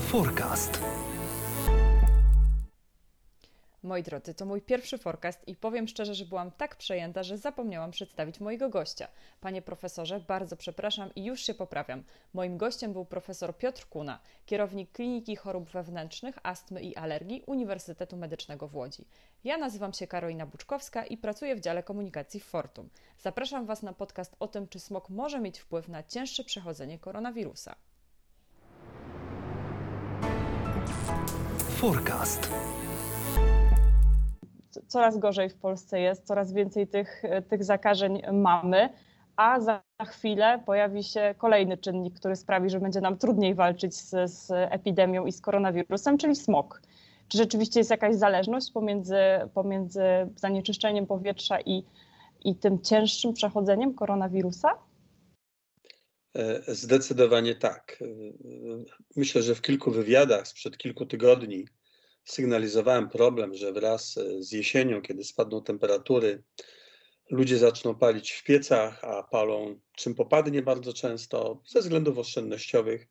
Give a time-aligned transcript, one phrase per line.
[0.00, 0.80] Forecast.
[3.82, 7.90] Moi drodzy, to mój pierwszy forecast i powiem szczerze, że byłam tak przejęta, że zapomniałam
[7.90, 9.08] przedstawić mojego gościa.
[9.40, 12.04] Panie profesorze, bardzo przepraszam i już się poprawiam.
[12.34, 18.68] Moim gościem był profesor Piotr Kuna, kierownik Kliniki Chorób Wewnętrznych, Astmy i Alergii Uniwersytetu Medycznego
[18.68, 19.04] w Łodzi.
[19.44, 22.88] Ja nazywam się Karolina Buczkowska i pracuję w dziale komunikacji w Fortum.
[23.18, 27.76] Zapraszam Was na podcast o tym, czy smog może mieć wpływ na cięższe przechodzenie koronawirusa.
[31.78, 32.50] Forecast.
[34.86, 38.88] Coraz gorzej w Polsce jest, coraz więcej tych, tych zakażeń mamy,
[39.36, 44.30] a za chwilę pojawi się kolejny czynnik, który sprawi, że będzie nam trudniej walczyć z,
[44.30, 46.82] z epidemią i z koronawirusem, czyli smog.
[47.28, 49.16] Czy rzeczywiście jest jakaś zależność pomiędzy,
[49.54, 50.02] pomiędzy
[50.36, 51.84] zanieczyszczeniem powietrza i,
[52.44, 54.68] i tym cięższym przechodzeniem koronawirusa?
[56.34, 57.98] E, zdecydowanie tak.
[58.02, 58.06] E,
[59.16, 61.66] myślę, że w kilku wywiadach sprzed kilku tygodni
[62.24, 66.42] sygnalizowałem problem, że wraz z jesienią, kiedy spadną temperatury,
[67.30, 73.06] ludzie zaczną palić w piecach, a palą czym popadnie bardzo często ze względów oszczędnościowych,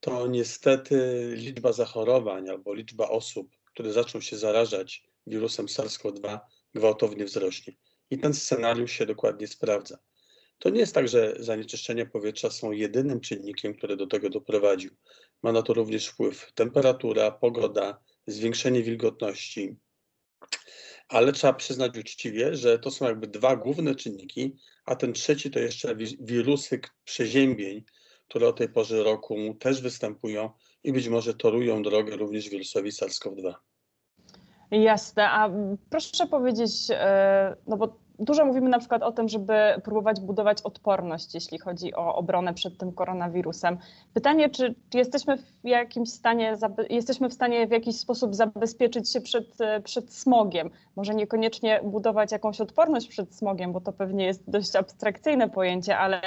[0.00, 6.38] to niestety liczba zachorowań albo liczba osób, które zaczną się zarażać wirusem SARS-CoV-2
[6.74, 7.72] gwałtownie wzrośnie.
[8.10, 9.98] I ten scenariusz się dokładnie sprawdza.
[10.62, 14.90] To nie jest tak, że zanieczyszczenia powietrza są jedynym czynnikiem, który do tego doprowadził.
[15.42, 19.76] Ma na to również wpływ temperatura, pogoda, zwiększenie wilgotności.
[21.08, 25.58] Ale trzeba przyznać uczciwie, że to są jakby dwa główne czynniki, a ten trzeci to
[25.58, 27.84] jeszcze wirusy przeziębień,
[28.28, 30.50] które o tej porze roku też występują
[30.84, 33.54] i być może torują drogę również wirusowi SARS-CoV-2.
[34.70, 35.50] Jasne, a
[35.90, 41.34] proszę powiedzieć, e, no bo dużo mówimy na przykład o tym, żeby próbować budować odporność,
[41.34, 43.78] jeśli chodzi o obronę przed tym koronawirusem.
[44.14, 46.56] Pytanie, czy, jesteśmy w jakimś stanie,
[46.90, 50.70] jesteśmy w stanie w jakiś sposób zabezpieczyć się przed, przed smogiem?
[50.96, 56.20] Może niekoniecznie budować jakąś odporność przed smogiem, bo to pewnie jest dość abstrakcyjne pojęcie, ale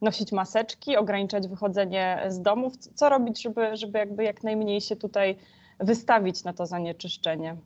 [0.00, 2.76] nosić maseczki, ograniczać wychodzenie z domów.
[2.76, 5.36] Co robić, żeby, żeby jakby jak najmniej się tutaj
[5.80, 7.56] wystawić na to zanieczyszczenie?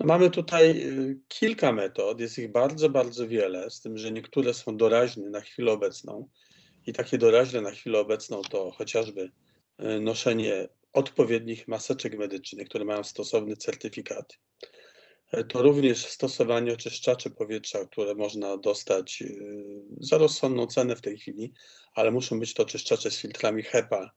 [0.00, 4.54] No mamy tutaj y, kilka metod, jest ich bardzo, bardzo wiele, z tym, że niektóre
[4.54, 6.28] są doraźne na chwilę obecną.
[6.86, 9.30] I takie doraźne na chwilę obecną to chociażby
[9.80, 14.38] y, noszenie odpowiednich maseczek medycznych, które mają stosowny certyfikat.
[15.34, 19.22] Y, to również stosowanie oczyszczaczy powietrza, które można dostać
[20.00, 21.52] za rozsądną cenę w tej chwili,
[21.94, 24.10] ale muszą być to oczyszczacze z filtrami HEPA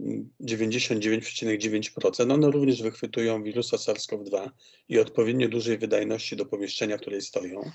[0.00, 4.50] 99,9%, one również wychwytują wirusa SARS-CoV-2
[4.88, 7.70] i odpowiednio dużej wydajności do pomieszczenia, w której stoją.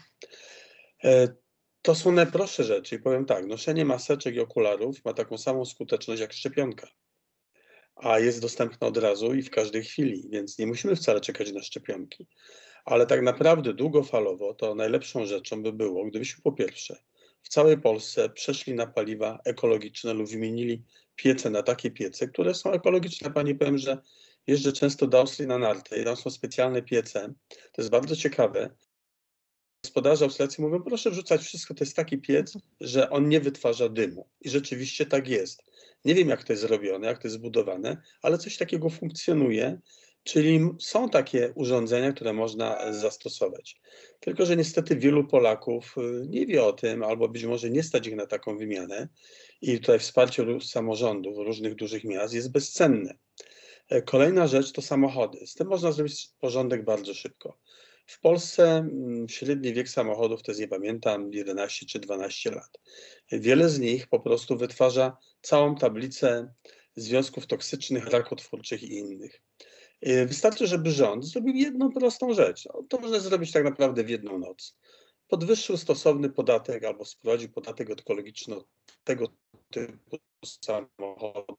[1.04, 1.28] E,
[1.82, 6.22] to są najprostsze rzeczy i powiem tak, noszenie maseczek i okularów ma taką samą skuteczność
[6.22, 6.88] jak szczepionka,
[7.96, 11.62] a jest dostępna od razu i w każdej chwili, więc nie musimy wcale czekać na
[11.62, 12.28] szczepionki.
[12.86, 16.98] Ale tak naprawdę długofalowo to najlepszą rzeczą by było, gdybyśmy po pierwsze
[17.44, 20.84] w całej Polsce przeszli na paliwa ekologiczne lub wymienili
[21.16, 23.32] piece na takie piece, które są ekologiczne.
[23.32, 23.98] Pani powiem, że
[24.48, 27.34] jeżdżę często do Austrii na narty i tam są specjalne piece.
[27.50, 28.70] To jest bardzo ciekawe.
[29.84, 34.30] Gospodarze Austriacy mówią, proszę wrzucać wszystko, to jest taki piec, że on nie wytwarza dymu.
[34.42, 35.64] I rzeczywiście tak jest.
[36.06, 39.80] Nie wiem, jak to jest zrobione, jak to jest zbudowane, ale coś takiego funkcjonuje
[40.24, 43.82] Czyli są takie urządzenia, które można zastosować.
[44.20, 48.08] Tylko, że niestety wielu Polaków y, nie wie o tym, albo być może nie stać
[48.08, 49.08] ich na taką wymianę.
[49.62, 53.14] I tutaj wsparcie samorządów różnych dużych miast jest bezcenne.
[53.90, 55.48] E, kolejna rzecz to samochody.
[55.48, 57.58] Z tym można zrobić porządek bardzo szybko.
[58.08, 58.90] W Polsce
[59.28, 62.80] średni wiek samochodów to jest, nie pamiętam, 11 czy 12 lat.
[63.32, 66.54] Wiele z nich po prostu wytwarza całą tablicę
[66.96, 69.42] związków toksycznych, rakotwórczych i innych.
[70.08, 72.66] Y, wystarczy, żeby rząd zrobił jedną prostą rzecz.
[72.66, 74.78] No, to można zrobić tak naprawdę w jedną noc.
[75.28, 78.68] Podwyższył stosowny podatek albo wprowadził podatek ekologiczny od
[79.04, 79.28] tego
[79.70, 81.58] typu samochodu,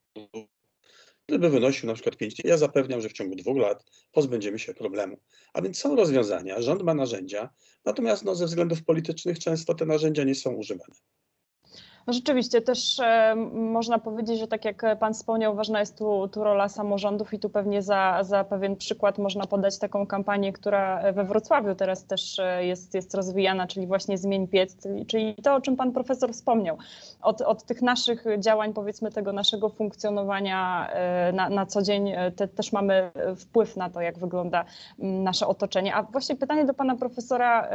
[1.28, 5.16] gdyby wynosił na przykład 5, ja zapewniam, że w ciągu dwóch lat pozbędziemy się problemu.
[5.52, 7.50] A więc są rozwiązania, rząd ma narzędzia,
[7.84, 10.94] natomiast no, ze względów politycznych często te narzędzia nie są używane.
[12.06, 16.44] No rzeczywiście też e, można powiedzieć, że tak jak Pan wspomniał, ważna jest tu, tu
[16.44, 21.24] rola samorządów i tu pewnie za, za pewien przykład można podać taką kampanię, która we
[21.24, 24.76] Wrocławiu teraz też e, jest, jest rozwijana, czyli właśnie Zmień Piec,
[25.06, 26.78] czyli to, o czym Pan Profesor wspomniał.
[27.22, 32.48] Od, od tych naszych działań, powiedzmy tego naszego funkcjonowania e, na, na co dzień te,
[32.48, 34.64] też mamy wpływ na to, jak wygląda
[34.98, 35.94] nasze otoczenie.
[35.94, 37.68] A właśnie pytanie do Pana Profesora,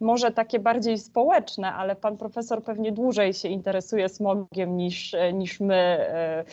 [0.00, 5.60] może takie bardziej społeczne, ale Pan Profesor pewnie dłużej się się interesuje smogiem niż, niż
[5.60, 6.44] my e,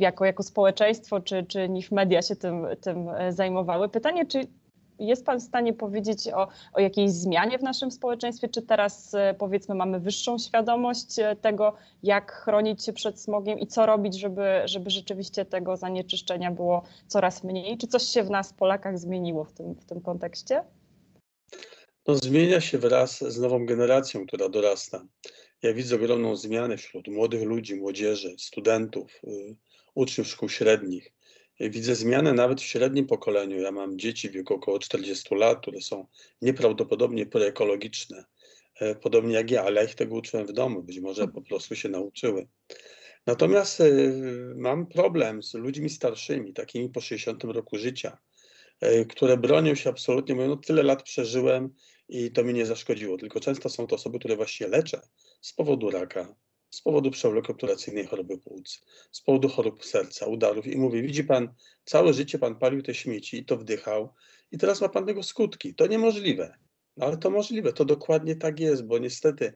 [0.00, 3.88] jako, jako społeczeństwo, czy, czy niż media się tym, tym zajmowały.
[3.88, 4.46] Pytanie, czy
[4.98, 8.48] jest Pan w stanie powiedzieć o, o jakiejś zmianie w naszym społeczeństwie?
[8.48, 14.20] Czy teraz powiedzmy mamy wyższą świadomość tego, jak chronić się przed smogiem i co robić,
[14.20, 17.78] żeby, żeby rzeczywiście tego zanieczyszczenia było coraz mniej?
[17.78, 20.64] Czy coś się w nas, Polakach, zmieniło w tym, w tym kontekście?
[22.08, 25.04] No, zmienia się wraz z nową generacją, która dorasta.
[25.62, 29.56] Ja widzę ogromną zmianę wśród młodych ludzi, młodzieży, studentów, y,
[29.94, 31.12] uczniów szkół średnich.
[31.60, 33.60] Widzę zmianę nawet w średnim pokoleniu.
[33.60, 36.06] Ja mam dzieci w wieku około 40 lat, które są
[36.42, 38.24] nieprawdopodobnie proekologiczne,
[38.80, 41.76] e, podobnie jak ja, ale ja ich tego uczyłem w domu, być może po prostu
[41.76, 42.46] się nauczyły.
[43.26, 43.82] Natomiast
[44.56, 48.18] mam problem z ludźmi starszymi, takimi po 60 roku życia,
[49.08, 51.74] które bronią się absolutnie, mówią, no tyle lat przeżyłem
[52.08, 53.18] i to mi nie zaszkodziło.
[53.18, 55.00] Tylko często są to osoby, które właśnie leczę
[55.40, 56.36] z powodu raka,
[56.70, 58.80] z powodu przewlekłej obturacyjnej choroby płuc,
[59.12, 63.38] z powodu chorób serca, udarów i mówi, widzi pan, całe życie pan palił te śmieci
[63.38, 64.14] i to wdychał
[64.52, 65.74] i teraz ma pan tego skutki.
[65.74, 66.54] To niemożliwe.
[66.96, 69.52] No, ale to możliwe, to dokładnie tak jest, bo niestety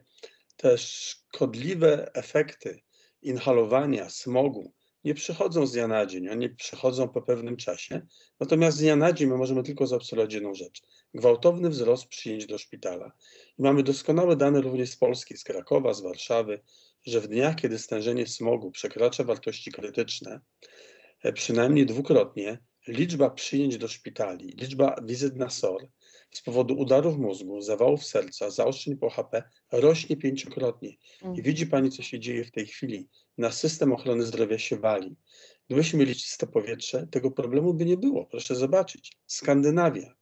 [0.56, 2.80] te szkodliwe efekty
[3.22, 4.72] inhalowania smogu
[5.04, 8.06] nie przychodzą z dnia na dzień, one przychodzą po pewnym czasie.
[8.40, 10.82] Natomiast z dnia na dzień my możemy tylko zaobserwować jedną rzecz.
[11.14, 13.12] Gwałtowny wzrost przyjęć do szpitala.
[13.58, 16.60] I mamy doskonałe dane również z Polski, z Krakowa, z Warszawy,
[17.06, 20.40] że w dniach, kiedy stężenie smogu przekracza wartości krytyczne,
[21.22, 22.58] e, przynajmniej dwukrotnie,
[22.88, 25.88] liczba przyjęć do szpitali, liczba wizyt na SOR
[26.32, 29.42] z powodu udarów mózgu, zawałów serca, zaostrzeń po HP
[29.72, 30.88] rośnie pięciokrotnie.
[30.90, 31.42] I Mhm.
[31.42, 33.08] widzi Pani, co się dzieje w tej chwili.
[33.38, 35.16] Na system ochrony zdrowia się wali.
[35.66, 38.26] Gdybyśmy mieli czyste powietrze, tego problemu by nie było.
[38.26, 39.12] Proszę zobaczyć.
[39.26, 40.14] Skandynawia,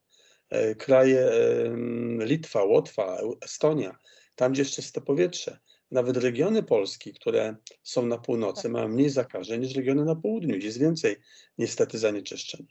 [0.49, 3.97] e, kraje em, Litwa, Łotwa, Estonia,
[4.35, 5.59] tam gdzie jest czyste powietrze.
[5.91, 10.67] Nawet regiony Polski, które są na północy, mają mniej zakażeń niż regiony na południu, gdzie
[10.67, 11.15] jest więcej
[11.57, 12.67] niestety zanieczyszczeń.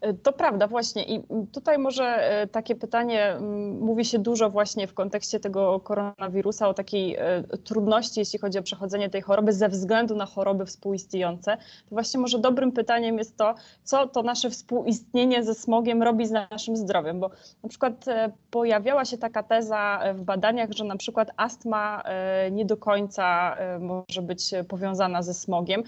[0.00, 1.04] E, to prawda, właśnie.
[1.04, 3.36] I tutaj może e, takie pytanie,
[3.80, 8.62] mówi się dużo właśnie w kontekście tego koronawirusa o takiej e, trudności, jeśli chodzi o
[8.62, 11.56] przechodzenie tej choroby ze względu na choroby współistniejące.
[11.56, 13.54] To właśnie może dobrym pytaniem jest to,
[13.84, 17.30] co to nasze współistnienie ze smogiem robi z naszym zdrowiem, bo
[17.62, 18.04] na przykład
[18.50, 22.02] pojawiała się taka teza w badaniach, że na przykład astma
[22.50, 25.82] nie do końca może być powiązana ze smogiem.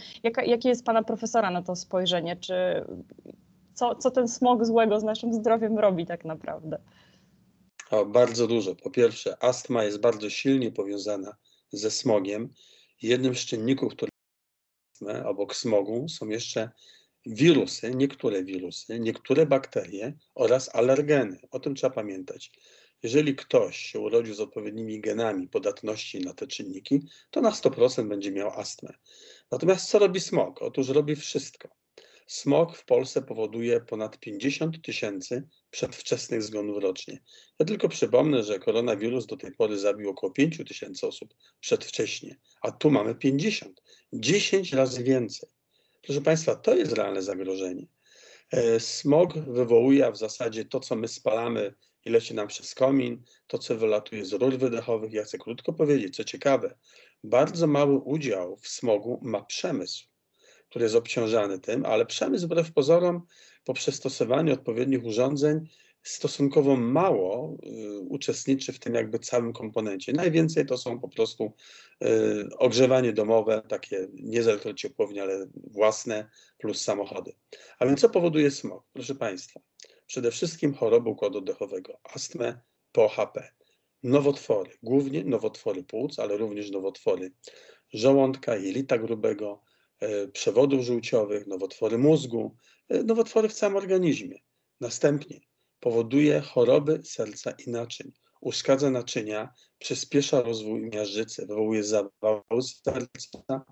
[0.47, 2.37] Jakie jest pana profesora na to spojrzenie?
[2.37, 2.85] Czy
[3.83, 6.79] co, co ten smog złego z naszym zdrowiem robi tak naprawdę?
[7.91, 8.75] O, bardzo dużo.
[8.75, 11.37] Po pierwsze, astma jest bardzo silnie powiązana
[11.73, 12.49] ze smogiem.
[13.03, 14.11] Jednym z czynników, który
[15.25, 16.71] obok smogu są jeszcze
[17.27, 21.41] wirusy, niektóre wirusy, niektóre bakterie oraz alergeny.
[21.51, 22.53] O tym trzeba pamiętać.
[23.03, 27.01] Jeżeli ktoś się urodził z odpowiednimi genami podatności na te czynniki,
[27.31, 28.93] to na 100% będzie miał astmę.
[29.51, 30.63] Natomiast co robi smog?
[30.63, 31.82] Otóż robi wszystko.
[32.27, 37.19] Smog w Polsce powoduje ponad 50 tysięcy przedwczesnych zgonów rocznie.
[37.59, 42.73] Ja tylko przypomnę, że koronawirus do tej pory zabił około 5 tysięcy osób przedwcześnie, a
[42.73, 43.83] tu mamy 50,
[44.13, 45.49] 10 razy więcej.
[46.03, 47.87] Proszę Państwa, to jest realne zagrożenie.
[48.51, 53.59] E, smog wywołuje w zasadzie to, co my spalamy i leci nam przez komin, to,
[53.59, 55.13] co wylatuje z rur wydechowych.
[55.13, 56.79] Ja chcę krótko powiedzieć, co ciekawe,
[57.25, 60.12] bardzo mały udział w smogu ma przemysł
[60.73, 63.27] który jest obciążany tym, ale przemysł wbrew pozorom
[63.65, 65.69] po przystosowaniu odpowiednich urządzeń
[66.03, 70.13] stosunkowo mało y, uczestniczy w tym jakby całym komponencie.
[70.13, 71.53] Najwięcej to są po prostu
[72.05, 72.09] y,
[72.59, 77.33] ogrzewanie domowe, takie nie z elektrociepłowni, ale własne, plus samochody.
[77.79, 78.85] A więc co powoduje smog?
[78.93, 79.61] Proszę Państwa,
[80.07, 82.61] przede wszystkim choroby układu oddechowego, astmę,
[82.93, 83.53] POHP,
[84.03, 87.33] nowotwory, głównie nowotwory płuc, ale również nowotwory
[87.93, 89.63] żołądka, jelita grubego,
[90.33, 92.57] przewodów żółciowych, nowotwory mózgu,
[92.89, 94.39] e, nowotwory w całym organizmie.
[94.81, 95.41] Następnie
[95.81, 103.65] powoduje choroby serca i naczyń, uszkadza naczynia, przyspiesza rozwój miażdżycy, wywołuje zawał serca,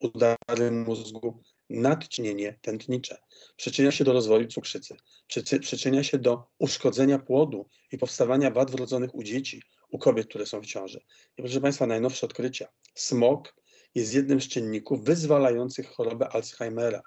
[0.00, 3.18] udary mózgu, nadciśnienie tętnicze.
[3.56, 4.96] Przyczynia się do rozwoju cukrzycy,
[5.60, 10.60] przyczynia się do uszkodzenia płodu i powstawania wad wrodzonych u dzieci, u kobiet, które są
[10.60, 11.00] w ciąży.
[11.38, 12.68] I proszę Państwa, najnowsze odkrycia.
[12.94, 13.54] Smog
[13.96, 17.02] jest jednym z czynników wyzwalających chorobę Alzheimera.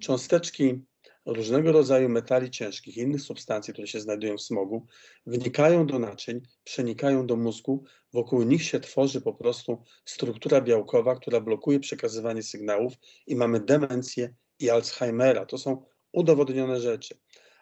[0.00, 0.84] Cząsteczki
[1.26, 4.86] różnego rodzaju metali ciężkich i innych substancji, które się znajdują w smogu,
[5.26, 11.40] wnikają do naczyń, przenikają do mózgu, wokół nich się tworzy po prostu struktura białkowa, która
[11.40, 12.92] blokuje przekazywanie sygnałów
[13.26, 15.46] i mamy demencję i Alzheimera.
[15.46, 17.18] To są udowodnione rzeczy.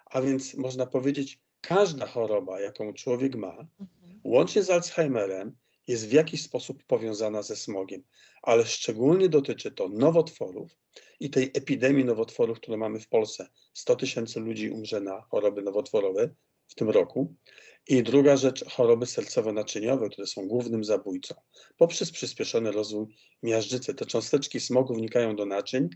[0.07, 3.57] A więc można powiedzieć, każda choroba, jaką człowiek ma,
[4.25, 8.03] łącznie z Alzheimerem, jest w jakiś sposób powiązana ze smogiem,
[8.43, 10.77] ale szczególnie dotyczy to nowotworów
[11.21, 13.49] i tej epidemii nowotworów, które mamy w Polsce.
[13.75, 16.31] 100 tysięcy ludzi umrze na choroby nowotworowe
[16.69, 17.35] w tym roku.
[17.89, 21.35] I druga rzecz, choroby sercowo-naczyniowe, które są głównym zabójcą.
[21.77, 23.07] Poprzez przyspieszony rozwój
[23.43, 25.89] miażdżycy, te cząsteczki smogu wnikają do naczyń,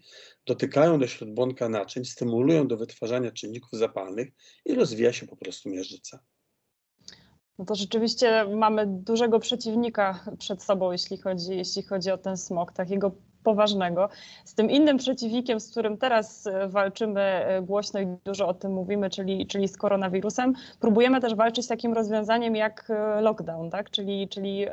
[0.46, 4.28] dotykają do śródbłonka naczyń, stymulują do wytwarzania czynników zapalnych
[4.64, 6.24] i rozwija się po prostu miażdżyca.
[7.58, 12.72] No to rzeczywiście mamy dużego przeciwnika przed sobą, jeśli chodzi, jeśli chodzi o ten smog,
[12.72, 13.12] takiego
[13.42, 14.08] poważnego.
[14.44, 18.72] Z tym innym przeciwnikiem, z którym teraz e, walczymy e, głośno i dużo o tym
[18.72, 23.90] mówimy, czyli, czyli z koronawirusem, próbujemy też walczyć z takim rozwiązaniem jak e, lockdown, tak?
[23.90, 24.66] czyli, czyli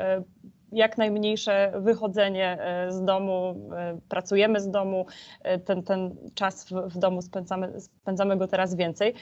[0.72, 2.58] jak najmniejsze wychodzenie
[2.90, 3.56] z domu,
[4.10, 5.06] pracujemy z domu,
[5.66, 9.14] ten, ten czas w, w domu spędzamy, spędzamy go teraz więcej.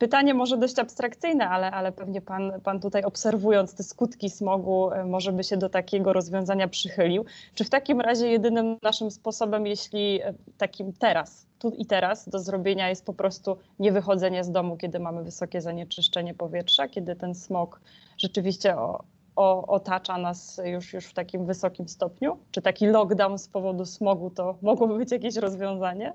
[0.00, 5.04] Pytanie może dość abstrakcyjne, ale, ale pewnie pan, pan tutaj obserwując te skutki smogu, e,
[5.04, 7.24] może by się do takiego rozwiązania przychylił.
[7.54, 12.38] Czy w takim razie jedynym naszym sposobem, jeśli e, takim teraz, tu i teraz do
[12.38, 17.80] zrobienia jest po prostu niewychodzenie z domu, kiedy mamy wysokie zanieczyszczenie powietrza, kiedy ten smog
[18.18, 19.04] rzeczywiście o,
[19.36, 22.38] o, otacza nas już, już w takim wysokim stopniu?
[22.50, 26.12] Czy taki lockdown z powodu smogu to mogłoby być jakieś rozwiązanie?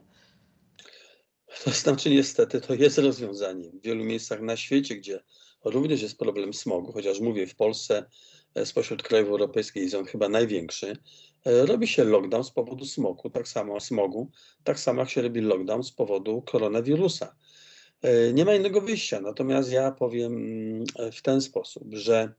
[1.64, 3.70] To znaczy, niestety, to jest rozwiązanie.
[3.70, 5.20] W wielu miejscach na świecie, gdzie
[5.66, 8.06] również jest problem smogu, chociaż mówię, w Polsce
[8.56, 10.98] e, spośród krajów europejskich jest on chyba największy,
[11.46, 14.32] e, robi się lockdown z powodu smogu, tak samo smogu,
[14.64, 17.36] tak samo jak się robi lockdown z powodu koronawirusa.
[18.02, 19.22] E, nie ma innego wyjścia.
[19.22, 22.34] Natomiast ja powiem mm, w ten sposób, że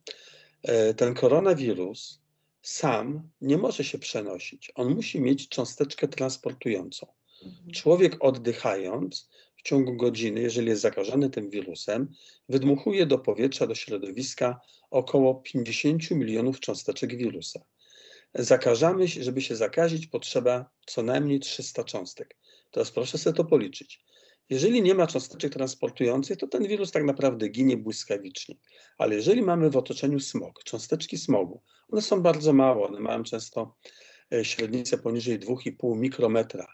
[0.97, 2.21] ten koronawirus
[2.63, 4.73] sam nie może się przenosić.
[4.75, 7.07] On musi mieć cząsteczkę transportującą.
[7.47, 7.73] Mhm.
[7.73, 12.09] Człowiek oddychając w ciągu godziny, jeżeli jest zakażony tym wirusem,
[12.49, 14.61] wydmuchuje do powietrza, do środowiska
[14.91, 17.61] około 50 milionów cząsteczek wirusa.
[18.35, 22.37] Zakażamy, żeby się zakazić, potrzeba co najmniej 300 cząstek.
[22.71, 24.05] Teraz proszę sobie to policzyć.
[24.51, 28.57] Jeżeli nie ma cząsteczek transportujących, to ten wirus tak naprawdę ginie błyskawicznie.
[28.99, 33.77] Ale jeżeli mamy w otoczeniu smog, cząsteczki smogu, one są bardzo małe, one mają często
[34.33, 36.67] e, średnicę poniżej 2,5 mikrometra.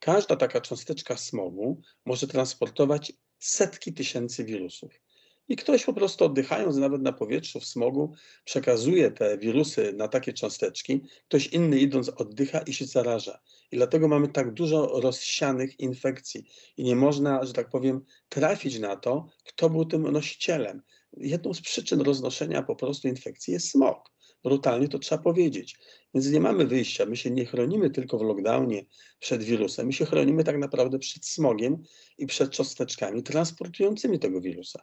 [0.00, 5.00] Każda taka cząsteczka smogu może transportować setki tysięcy wirusów.
[5.48, 8.14] I ktoś po prostu oddychając nawet na powietrzu w smogu
[8.44, 13.40] przekazuje te wirusy na takie cząsteczki, ktoś inny idąc oddycha i się zaraża.
[13.72, 16.44] I dlatego mamy tak dużo rozsianych infekcji
[16.76, 20.82] i nie można, że tak powiem, trafić na to, kto był tym nosicielem.
[21.16, 24.10] Jedną z przyczyn roznoszenia po prostu infekcji jest smog
[24.48, 25.78] brutalnie to trzeba powiedzieć.
[26.14, 27.06] Więc nie mamy wyjścia.
[27.06, 28.84] My się nie chronimy tylko w lockdownie
[29.18, 31.82] przed wirusem, my się chronimy tak naprawdę przed smogiem
[32.18, 34.82] i przed cząsteczkami transportującymi tego wirusa.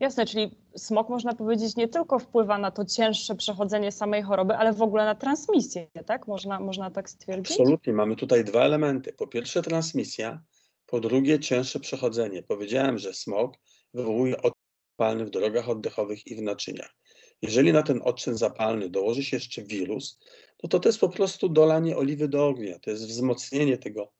[0.00, 4.72] Jasne, czyli smog można powiedzieć nie tylko wpływa na to cięższe przechodzenie samej choroby, ale
[4.72, 6.26] w ogóle na transmisję, tak?
[6.26, 7.60] Można, można tak stwierdzić?
[7.60, 7.92] Absolutnie.
[7.92, 9.12] Mamy tutaj dwa elementy.
[9.12, 10.42] Po pierwsze transmisja,
[10.86, 12.42] po drugie cięższe przechodzenie.
[12.42, 13.54] Powiedziałem, że smog
[13.94, 16.96] wywołuje odpalny w drogach oddechowych i w naczyniach.
[17.42, 20.18] Jeżeli na ten odczyn zapalny dołoży się jeszcze wirus,
[20.62, 24.12] no to to jest po prostu dolanie oliwy do ognia, to jest wzmocnienie tego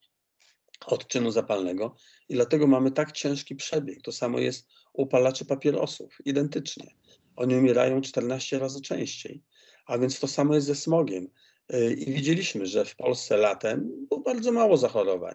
[0.86, 1.96] odczynu zapalnego
[2.28, 4.02] i dlatego mamy tak ciężki przebieg.
[4.02, 6.94] To samo jest u upalaczy papierosów, identycznie.
[7.36, 9.42] Oni umierają 14 razy częściej,
[9.86, 11.28] a więc to samo jest ze smogiem.
[11.74, 15.34] Y, I widzieliśmy, że w Polsce latem było bardzo mało zachorowań.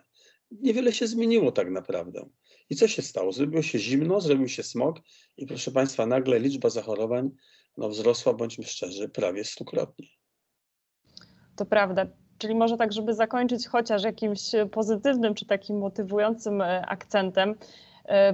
[0.51, 2.29] Niewiele się zmieniło tak naprawdę.
[2.69, 3.31] I co się stało?
[3.31, 4.99] Zrobiło się zimno, zrobił się smog
[5.37, 7.29] i proszę Państwa, nagle liczba zachorowań
[7.77, 10.07] no, wzrosła, bądźmy szczerzy, prawie stukrotnie.
[11.55, 12.05] To prawda.
[12.37, 17.55] Czyli może tak, żeby zakończyć chociaż jakimś pozytywnym czy takim motywującym e, akcentem,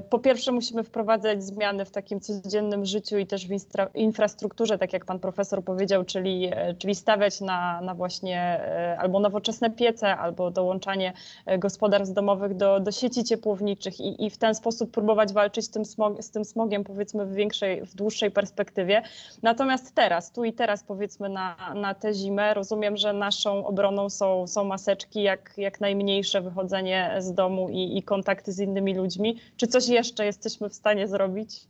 [0.10, 3.52] po pierwsze, musimy wprowadzać zmiany w takim codziennym życiu i też w
[3.96, 9.20] infrastrukturze, tak jak pan profesor powiedział, czyli, e, czyli stawiać na, na właśnie e, albo
[9.20, 11.14] nowoczesne piece, albo dołączanie
[11.60, 15.86] gospodarstw domowych do, do sieci ciepłowniczych i, i w ten sposób próbować walczyć z tym,
[15.86, 19.02] smog, z tym smogiem, powiedzmy, w większej, w dłuższej perspektywie.
[19.44, 24.48] Natomiast teraz, tu i teraz, powiedzmy, na, na tę zimę, rozumiem, że naszą obroną są,
[24.48, 29.38] są maseczki, jak, jak najmniejsze wychodzenie z domu i, i kontakty z innymi ludźmi.
[29.58, 31.68] Czy czy coś jeszcze jesteśmy w stanie zrobić?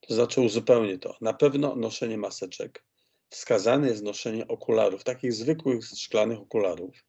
[0.00, 1.16] To znaczy uzupełnię to.
[1.20, 2.84] Na pewno noszenie maseczek.
[3.30, 7.04] Wskazane jest noszenie okularów, takich zwykłych szklanych okularów.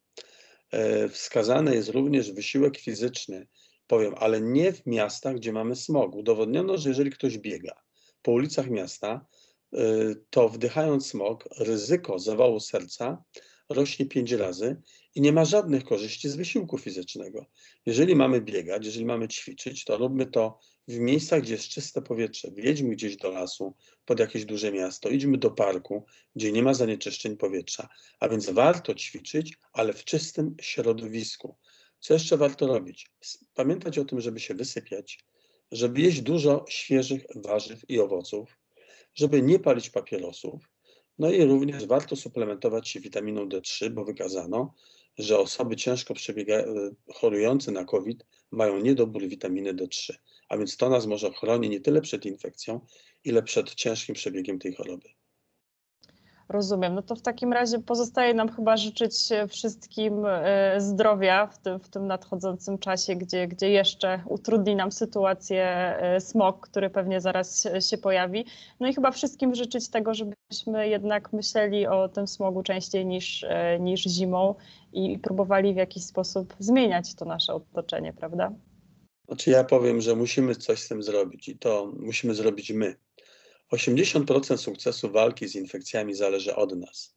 [0.71, 3.47] E, wskazany jest również wysiłek fizyczny,
[3.87, 6.15] powiem, ale nie w miastach, gdzie mamy smog.
[6.15, 7.81] Udowodniono, że jeżeli ktoś biega
[8.21, 9.25] po ulicach miasta,
[9.73, 9.77] e,
[10.29, 13.23] to wdychając smog, ryzyko zawału serca
[13.73, 14.81] rośnie pięć razy
[15.15, 17.45] i nie ma żadnych korzyści z wysiłku fizycznego.
[17.85, 22.51] Jeżeli mamy biegać, jeżeli mamy ćwiczyć, to róbmy to w miejscach, gdzie jest czyste powietrze.
[22.51, 23.75] Wjedźmy gdzieś do lasu,
[24.05, 27.87] pod jakieś duże miasto, idźmy do parku, gdzie nie ma zanieczyszczeń powietrza.
[28.19, 31.55] A więc warto ćwiczyć, ale w czystym środowisku.
[31.99, 33.11] Co jeszcze warto robić?
[33.53, 35.25] Pamiętać o tym, żeby się wysypiać,
[35.71, 38.57] żeby jeść dużo świeżych warzyw i owoców,
[39.13, 40.70] żeby nie palić papierosów.
[41.21, 44.73] No i również warto suplementować się witaminą D3, bo wykazano,
[45.17, 46.63] że osoby ciężko przebiega,
[47.13, 50.13] chorujące na COVID mają niedobór witaminy D3,
[50.49, 52.85] a więc to nas może chroni nie tyle przed infekcją,
[53.23, 55.09] ile przed ciężkim przebiegiem tej choroby.
[56.51, 56.95] Rozumiem.
[56.95, 59.13] No to w takim razie pozostaje nam chyba życzyć
[59.49, 65.63] wszystkim e, zdrowia w tym, w tym nadchodzącym czasie, gdzie, gdzie jeszcze utrudni nam sytuację
[65.65, 68.45] e, smog, który pewnie zaraz się pojawi.
[68.79, 73.79] No i chyba wszystkim życzyć tego, żebyśmy jednak myśleli o tym smogu częściej niż, e,
[73.79, 74.55] niż zimą
[74.93, 78.51] i próbowali w jakiś sposób zmieniać to nasze otoczenie, prawda?
[79.27, 82.95] Znaczy ja powiem, że musimy coś z tym zrobić i to musimy zrobić my.
[83.71, 87.15] 80% sukcesu walki z infekcjami zależy od nas.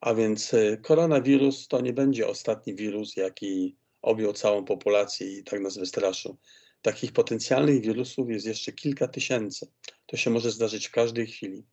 [0.00, 5.60] A więc y, koronawirus to nie będzie ostatni wirus, jaki objął całą populację i tak
[5.60, 6.36] nas wystraszył.
[6.82, 9.66] Takich potencjalnych wirusów jest jeszcze kilka tysięcy.
[10.06, 11.64] To się może zdarzyć w każdej chwili.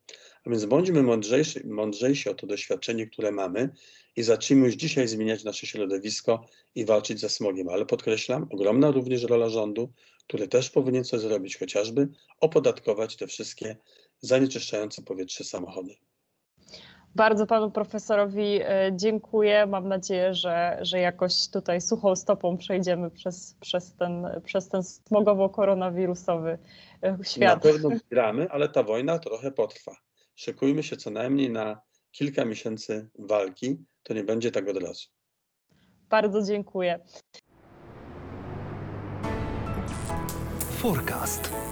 [0.45, 3.69] A więc bądźmy mądrzejsi, mądrzejsi o to doświadczenie, które mamy
[4.15, 6.45] i zacznijmy już dzisiaj zmieniać nasze środowisko
[6.75, 7.69] i walczyć ze smogiem.
[7.69, 9.93] Ale podkreślam, ogromna również rola rządu,
[10.27, 12.07] który też powinien coś zrobić, chociażby
[12.39, 13.75] opodatkować te wszystkie
[14.21, 15.95] zanieczyszczające powietrze samochody.
[17.15, 19.65] Bardzo panu profesorowi e, dziękuję.
[19.65, 26.57] Mam nadzieję, że, że jakoś tutaj suchą stopą przejdziemy przez, przez, ten, przez ten smogowo-koronawirusowy
[27.03, 27.65] e, świat.
[27.65, 29.95] Na pewno gramy, ale ta wojna trochę potrwa.
[30.35, 33.85] Szykujmy się co najmniej na kilka miesięcy walki.
[34.03, 35.07] To nie będzie tak od razu.
[36.09, 36.99] Bardzo dziękuję.
[40.81, 41.70] Forecast.